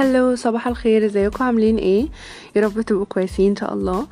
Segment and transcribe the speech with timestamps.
[0.00, 1.04] هلو صباح الخير.
[1.06, 2.08] ازيكم؟ عاملين إيه؟
[2.56, 4.06] يا رب تبقوا كويسين إن شاء الله.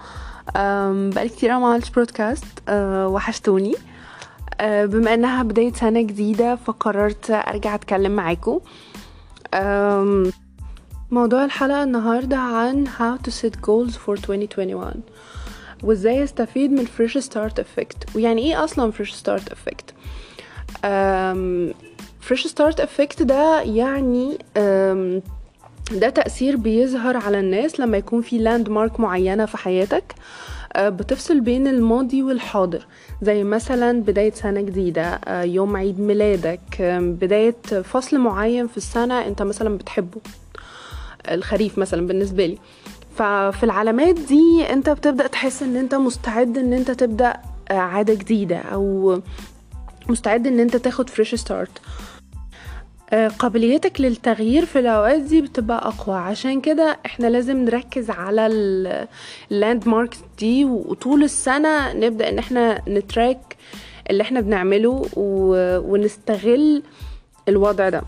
[1.10, 3.74] بقالي كتير ما عملتش برودكاست أه، وحشتوني.
[4.60, 8.60] أه، بما إنها بداية سنة جديدة فقررت أرجع أتكلم معاكم.
[11.10, 15.02] موضوع الحلقة النهاردة عن how to set goals for 2021
[15.82, 18.16] وإزاي أستفيد من fresh start effect.
[18.16, 19.92] ويعني إيه أصلا fresh start effect
[22.28, 24.38] fresh start effect ده يعني
[25.92, 30.14] ده تأثير بيظهر على الناس لما يكون في لاند مارك معينة في حياتك
[30.72, 32.86] آه، بتفصل بين الماضي والحاضر.
[33.22, 39.26] زي مثلا بداية سنة جديدة آه، يوم عيد ميلادك آه، بداية فصل معين في السنة
[39.26, 40.20] أنت مثلا بتحبه
[41.30, 42.58] الخريف مثلا بالنسبة لي.
[43.16, 47.36] ففي العلامات دي أنت بتبدأ تحس إن أنت مستعد إن أنت تبدأ
[47.70, 49.20] عادة جديدة أو
[50.08, 51.70] مستعد إن أنت تاخد fresh start
[53.38, 56.16] قابليتك للتغيير في الأوقات دي بتبقى أقوى.
[56.16, 58.46] عشان كده إحنا لازم نركز على
[59.50, 63.56] ال landmarks دي وطول السنة نبدأ إن إحنا ن track
[64.10, 66.82] اللي إحنا بنعمله ونستغل
[67.48, 68.02] الوضع ده.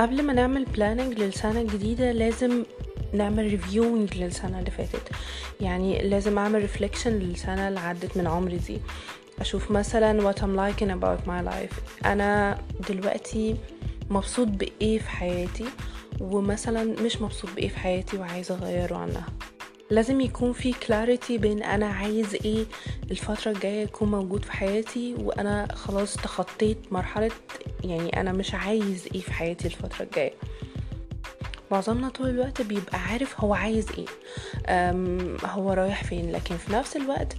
[0.00, 2.64] قبل ما نعمل planning للسنة الجديدة لازم
[3.12, 5.10] نعمل reviewing للسنة اللي فاتت.
[5.60, 8.80] يعني لازم أعمل reflection للسنة اللي عدت من عمري دي.
[9.40, 12.06] أشوف مثلا what I'm liking about my life.
[12.06, 12.58] أنا
[12.88, 13.56] دلوقتي
[14.10, 15.64] مبسوط بإيه في حياتي؟
[16.20, 19.26] ومثلا مش مبسوط بإيه في حياتي وعايزة أغيره عنها.
[19.90, 22.64] لازم يكون في clarity بين أنا عايز إيه
[23.10, 27.30] الفترة الجاية يكون موجود في حياتي وأنا خلاص تخطيت مرحلة
[27.84, 30.32] يعني أنا مش عايز إيه في حياتي الفترة الجاية.
[31.70, 34.06] معظمنا طول الوقت بيبقى عارف هو عايز إيه.
[35.44, 36.32] هو رايح فين.
[36.32, 37.36] لكن في نفس الوقت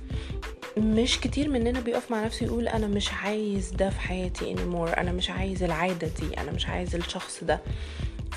[0.78, 4.98] مش كتير مننا بيقف مع نفسه يقول أنا مش عايز ده في حياتي anymore.
[4.98, 6.38] أنا مش عايز العادة دي.
[6.42, 7.60] أنا مش عايز الشخص ده.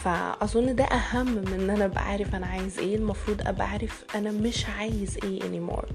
[0.04, 2.96] فأظن ده أهم من إن أنا أبقى عارف أنا عايز إيه.
[2.96, 5.86] المفروض أبقى عارف أنا مش عايز إيه anymore.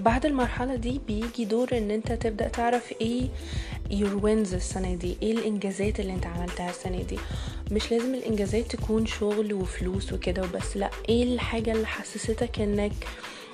[0.00, 3.28] بعد المرحلة دي بيجي دور إن أنت تبدأ تعرف إيه
[3.90, 7.18] your wins السنة دي إيه الإنجازات اللي أنت عملتها السنة دي.
[7.70, 12.92] مش لازم الإنجازات تكون شغل وفلوس وكده وبس لأ إيه الحاجة اللي حسستك إنك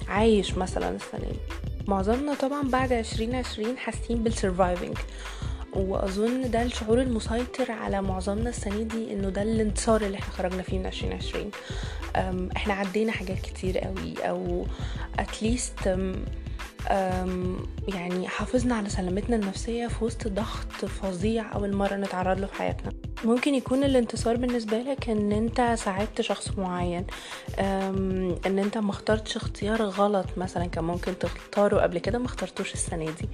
[0.09, 1.39] عايش مثلا السنة دي؟
[1.89, 4.97] معظمنا طبعا بعد عشرين عشرين حاسين بال surviving
[5.77, 10.79] وأظن ده الشعور المسيطر على معظمنا السنة دي إنه ده الانتصار اللي إحنا خرجنا فيه
[10.79, 11.51] من 2020
[12.17, 14.67] أم، إحنا عدينا حاجات كتير قوي أو
[15.19, 15.99] at least
[17.89, 22.93] يعني حافظنا على سلامتنا النفسية في وسط ضغط فظيع أول مرة نتعرض له في حياتنا.
[23.25, 27.07] ممكن يكون الانتصار بالنسبة لك إن أنت ساعدت شخص معين
[27.59, 33.05] إن أنت ما اخترتش اختيار غلط مثلا كان ممكن تختاره قبل كده ما اخترتوش السنة
[33.11, 33.29] دي.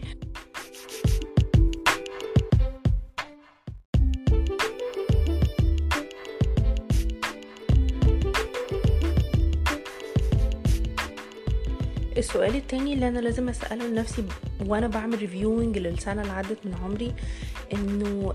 [12.21, 14.25] السؤال التاني اللي أنا لازم أسأله لنفسي
[14.67, 17.15] وأنا بعمل reviewing للسنة اللي عدت من عمري
[17.73, 18.35] إنه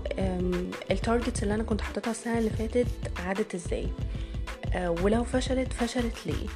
[0.90, 2.86] ال targets اللي أنا كنت حاططها السنة اللي فاتت
[3.18, 3.88] عدت إزاي؟
[4.74, 6.46] آه، ولو فشلت فشلت ليه؟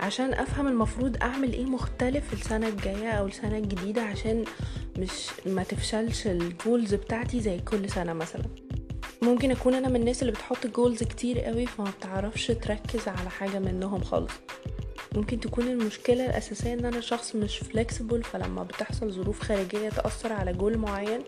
[0.00, 4.44] عشان أفهم المفروض أعمل إيه مختلف السنة الجاية أو السنة الجديدة عشان
[4.98, 8.44] مش ما تفشلش ال goals بتاعتي زي كل سنة مثلا.
[9.22, 13.58] ممكن أكون أنا من الناس اللي بتحط goals كتير قوي فما بتعرفش تركز على حاجة
[13.58, 14.32] منهم خالص.
[15.14, 20.52] ممكن تكون المشكلة الأساسية إن أنا شخص مش flexible فلما بتحصل ظروف خارجية تأثر على
[20.52, 21.20] جول معين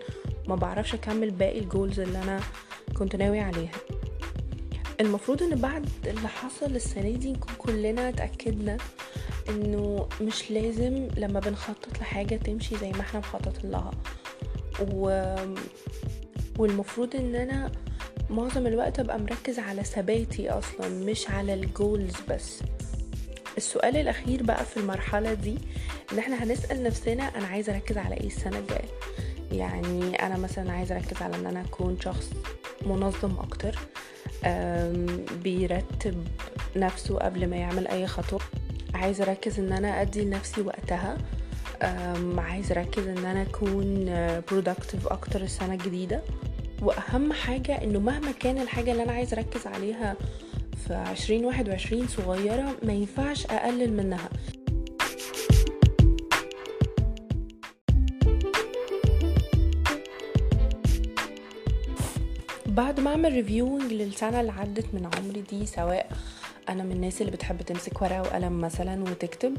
[0.48, 2.40] ما بعرفش أكمل باقي ال goals اللي أنا
[2.98, 3.72] كنت ناوي عليها.
[5.00, 8.76] المفروض إن بعد اللي حصل السنة دي نكون كلنا اتأكدنا
[9.48, 13.90] إنه مش لازم لما بنخطط لحاجة تمشي زي ما إحنا مخططين لها.
[14.92, 15.34] و...
[16.58, 17.72] والمفروض إن أنا
[18.30, 22.60] معظم الوقت أبقى مركز على ثباتي أصلا مش على ال goals بس.
[23.56, 25.58] السؤال الأخير بقى في المرحلة دي
[26.12, 28.88] إن إحنا هنسأل نفسنا أنا عايزة أركز على إيه السنة الجاية؟
[29.52, 32.30] يعني أنا مثلا عايزة أركز على إن أنا أكون شخص
[32.86, 33.78] منظم أكتر
[34.44, 35.06] أم،
[35.44, 36.26] بيرتب
[36.76, 38.40] نفسه قبل ما يعمل أي خطوة.
[38.94, 41.18] عايزة أركز إن أنا أدي لنفسي وقتها
[41.82, 44.06] أم، عايزة أركز إن أنا أكون
[44.50, 46.22] productive أكتر السنة الجديدة.
[46.82, 50.16] وأهم حاجة إنه مهما كان الحاجة اللي أنا عايزة أركز عليها
[50.90, 54.28] في عشرين واحد وعشرين صغيرة ما ينفعش أقلل منها.
[62.66, 66.10] بعد ما أعمل reviewing للسنة اللي عدت من عمري دي سواء
[66.68, 69.56] أنا من الناس اللي بتحب تمسك ورقة وقلم مثلا وتكتب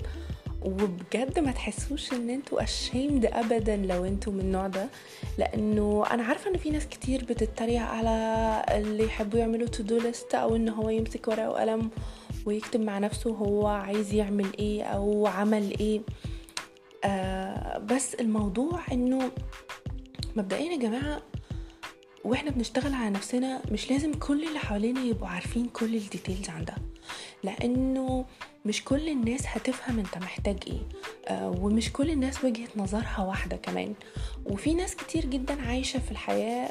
[0.61, 4.89] وبجد ما تحسوش إن أنتوا ashamed ابدا لو أنتوا من النوع ده.
[5.37, 10.35] لأنه أنا عارفة إن في ناس كتير بتتريق على اللي يحبوا يعملوا to do list
[10.35, 11.89] أو إن هو يمسك ورقة وقلم
[12.45, 16.01] ويكتب مع نفسه هو عايز يعمل إيه أو عمل إيه.
[17.05, 19.31] آه بس الموضوع إنه
[20.35, 21.21] مبدئيا يا جماعة
[22.23, 26.77] وإحنا بنشتغل على نفسنا مش لازم كل اللي حوالينا يبقوا عارفين كل الديتيلز عندها
[27.44, 28.25] لأنه
[28.65, 30.81] مش كل الناس هتفهم انت محتاج إيه
[31.27, 33.94] آه ومش كل الناس وجهة نظرها واحدة كمان.
[34.45, 36.69] وفي ناس كتير جدا عايشة في الحياة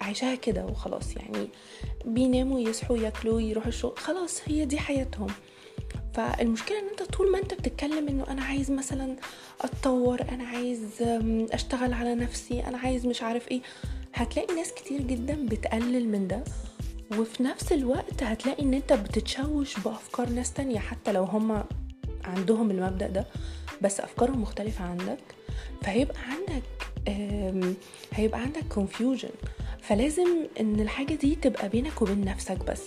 [0.00, 1.48] عايشاها كده وخلاص يعني
[2.04, 5.26] بيناموا يصحوا ياكلوا يروحوا الشغل خلاص هي دي حياتهم.
[6.14, 9.16] فالمشكلة إن أنت طول ما أنت بتتكلم إنه أنا عايز مثلا
[9.60, 10.80] أتطور أنا عايز
[11.52, 13.60] أشتغل على نفسي أنا عايز مش عارف إيه
[14.14, 16.44] هتلاقي ناس كتير جدا بتقلل من ده.
[17.18, 21.64] وفي نفس الوقت هتلاقي إن أنت بتتشوش بأفكار ناس تانية حتى لو هم
[22.24, 23.26] عندهم المبدأ ده
[23.82, 25.18] بس أفكارهم مختلفة عندك.
[25.82, 26.62] فهيبقى عندك
[28.12, 29.48] هيبقى عندك confusion.
[29.82, 32.82] فلازم إن الحاجة دي تبقى بينك وبين نفسك بس.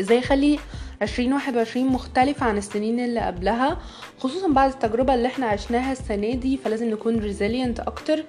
[0.00, 0.58] إزاي أخلي
[1.02, 3.78] 2021 مختلفة عن السنين اللي قبلها
[4.18, 8.24] خصوصا بعد التجربة اللي إحنا عشناها السنة دي فلازم نكون ريزيلينت أكتر.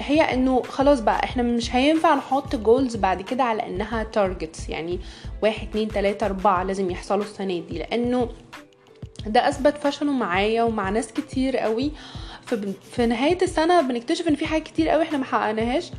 [0.00, 5.00] هي إنه خلاص بقى إحنا مش هينفع نحط goals بعد كده على إنها targets يعني
[5.42, 7.78] واحد اتنين تلاتة أربعة لازم يحصلوا السنة دي.
[7.78, 8.28] لأنه
[9.26, 11.92] ده أثبت فشله معايا ومع ناس كتير قوي.
[12.92, 15.90] في نهاية السنة بنكتشف إن في حاجات كتير قوي إحنا محققناهاش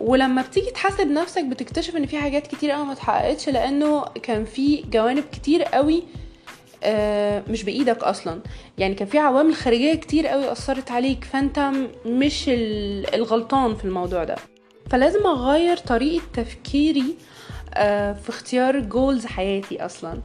[0.00, 4.82] ولما بتيجي تحاسب نفسك بتكتشف إن في حاجات كتير قوي ما اتحققتش لأنه كان في
[4.82, 6.02] جوانب كتير قوي
[7.48, 8.40] مش بإيدك أصلا.
[8.78, 11.70] يعني كان في عوامل خارجية كتير قوي أثرت عليك فأنت
[12.06, 12.44] مش
[13.14, 14.36] الغلطان في الموضوع ده.
[14.90, 17.16] فلازم أغير طريقة تفكيري
[18.14, 20.20] في اختيار goals حياتي أصلا.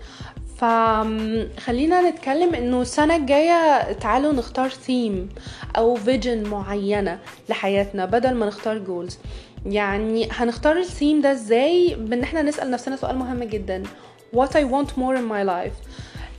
[0.57, 5.30] فخلينا نتكلم إنه السنة الجاية تعالوا نختار ثيم
[5.77, 7.19] أو vision معينة
[7.50, 9.18] لحياتنا بدل ما نختار goals
[9.66, 13.84] يعني هنختار الثيم ده إزاي؟ بان إحنا نسأل نفسنا سؤال مهم جدا.
[14.36, 15.90] What I want more in my life.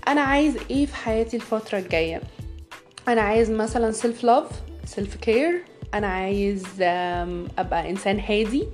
[0.09, 2.21] أنا عايز إيه في حياتي الفترة الجاية؟
[3.09, 4.47] أنا عايز مثلا self love
[4.85, 5.63] self care
[5.95, 6.65] أنا عايز
[7.59, 8.67] أبقى إنسان هادي.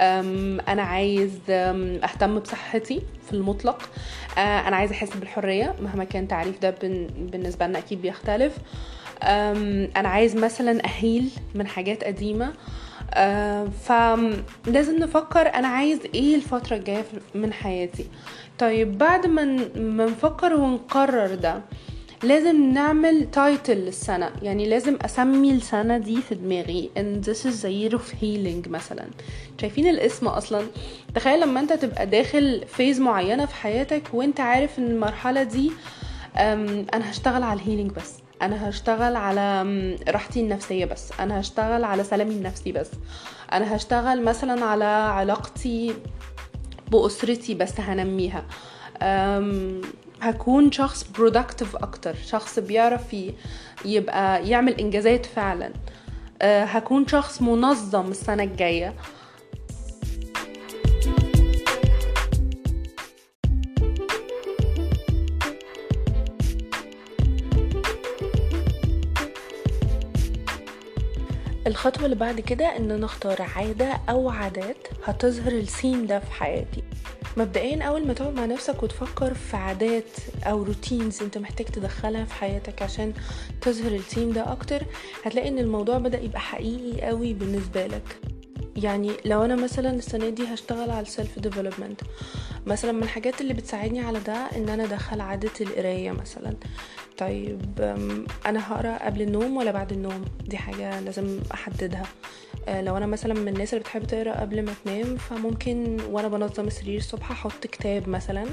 [0.00, 3.90] أنا عايز أهتم بصحتي في المطلق.
[4.38, 6.74] أنا عايز أحس بالحرية مهما كان تعريف ده
[7.18, 8.58] بالنسبة لنا أكيد بيختلف.
[9.22, 12.52] أنا عايز مثلا أ heal من حاجات قديمة.
[13.82, 18.06] فلازم نفكر أنا عايز إيه الفترة الجاية من حياتي.
[18.58, 19.44] طيب بعد ما
[19.76, 21.62] نفكر ونقرر ده
[22.22, 24.30] لازم نعمل title للسنة.
[24.42, 26.90] يعني لازم أسمي السنة دي في دماغي.
[26.96, 29.04] And this is the year of healing مثلا.
[29.60, 30.66] شايفين الاسم أصلا؟
[31.14, 35.72] تخيل لما أنت تبقى داخل phase معينة في حياتك وأنت عارف إن المرحلة دي
[36.36, 38.14] أنا هشتغل على ال healing بس.
[38.42, 39.62] أنا هشتغل على
[40.08, 41.12] راحتي النفسية بس.
[41.20, 42.90] أنا هشتغل على سلامي النفسي بس.
[43.52, 45.94] أنا هشتغل مثلا على علاقتي
[46.90, 48.44] بأسرتي بس هنميها.
[50.22, 53.16] هكون شخص برودكتيف أكتر شخص بيعرف
[53.84, 55.72] يبقى يعمل إنجازات فعلا.
[56.42, 58.94] هكون شخص منظم السنة الجاية.
[71.78, 76.82] الخطوة اللي بعد كده إن نختار عادة أو عادات هتظهر السيم ده في حياتي.
[77.36, 80.04] مبدئيا أول ما تقعد مع نفسك وتفكر في عادات
[80.44, 83.12] أو routines أنت محتاج تدخلها في حياتك عشان
[83.60, 84.82] تظهر التيم ده أكتر
[85.24, 88.18] هتلاقي إن الموضوع بدأ يبقى حقيقي قوي بالنسبة لك.
[88.76, 92.00] يعني لو أنا مثلا السنة دي هشتغل على ال self development
[92.66, 96.56] مثلا من الحاجات اللي بتساعدني على ده إن أنا أدخل عادة القراية مثلا.
[97.18, 97.60] طيب
[98.46, 102.06] أنا هقرأ قبل النوم ولا بعد النوم؟ دي حاجة لازم أحددها.
[102.68, 106.96] لو أنا مثلا من الناس اللي بتحب تقرأ قبل ما تنام فممكن وأنا بنظم السرير
[106.98, 108.44] الصبح أحط كتاب مثلا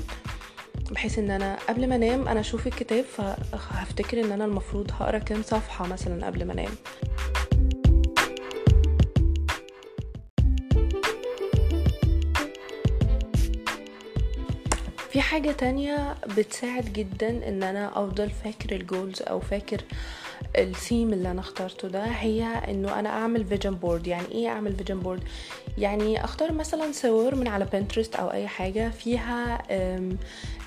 [0.91, 5.41] بحيث إن أنا قبل ما أنام أنا أشوف الكتاب فهفتكر إن أنا المفروض هقرأ كام
[5.41, 6.71] صفحة مثلا قبل ما أنام.
[15.15, 19.81] في حاجة تانية بتساعد جدا إن أنا أفضل فاكر ال goals أو فاكر
[20.57, 24.99] الثيم اللي أنا اخترته ده هي إنه أنا أعمل vision board يعني إيه أعمل vision
[24.99, 25.23] board
[25.77, 29.61] يعني أختار مثلا صور من على Pinterest أو أي حاجة فيها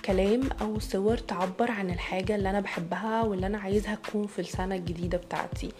[0.04, 4.74] كلام أو صور تعبر عن الحاجة اللي أنا بحبها واللي أنا عايزها تكون في السنة
[4.74, 5.72] الجديدة بتاعتي.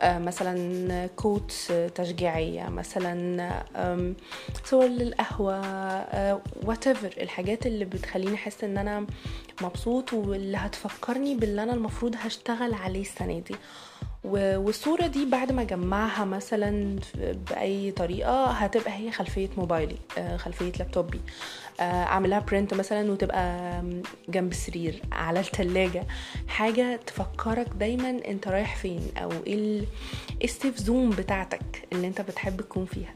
[0.00, 3.64] آه، مثلا quotes تشجيعية مثلا
[4.64, 5.62] صور للقهوة
[6.66, 9.06] whatever الحاجات اللي بتخليني أحس إن أنا
[9.62, 13.54] مبسوط واللي هتفكرني باللي أنا المفروض هشتغل عليه السنة دي.
[14.24, 16.96] والصورة دي بعد ما اجمعها مثلا
[17.50, 21.20] بأي طريقة هتبقى هي خلفية موبايلي آه، خلفية لابتوبي.
[21.80, 23.82] آه، أعملها برنت مثلا وتبقى
[24.28, 26.06] جنب السرير على التلاجة.
[26.48, 29.82] حاجة تفكرك دايما أنت رايح فين أو إيه
[30.44, 33.14] السيف زون بتاعتك اللي أنت بتحب تكون فيها.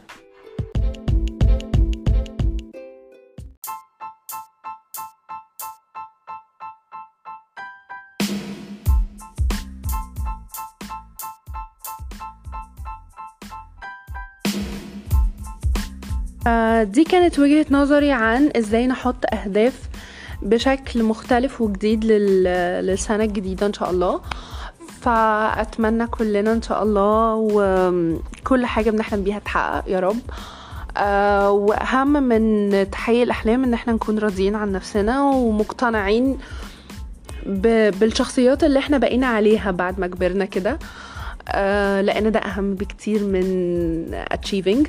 [16.82, 19.88] دي كانت وجهة نظري عن إزاي نحط أهداف
[20.42, 24.20] بشكل مختلف وجديد للسنة الجديدة إن شاء الله.
[25.00, 30.20] فأتمنى كلنا إن شاء الله وكل حاجة بنحلم بيها تحقق يا رب.
[30.96, 36.38] آه، وأهم من تحقيق الأحلام إن إحنا نكون راضيين عن نفسنا ومقتنعين
[37.46, 40.78] بالشخصيات اللي إحنا بقينا عليها بعد ما كبرنا كده.
[41.48, 44.88] آه، لأن ده أهم بكتير من achieving.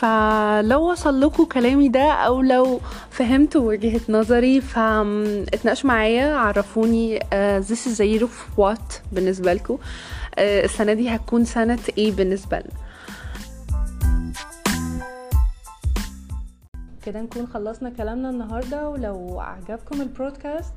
[0.00, 2.80] فلو وصل لكم كلامي ده أو لو
[3.10, 7.22] فهمتوا وجهة نظري فاتناقشوا معايا عرفوني uh,
[7.68, 9.76] this is a year of what بالنسبة لكم.
[9.76, 12.70] uh, السنة دي هتكون سنة إيه بالنسبة لنا.
[17.06, 20.74] كده نكون خلصنا كلامنا النهاردة ولو عجبكم البرودكاست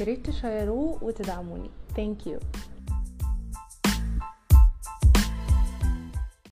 [0.00, 1.70] ياريت تشيروه وتدعموني.
[1.96, 2.38] Thank you.